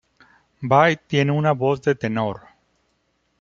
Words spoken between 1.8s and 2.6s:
de tenor.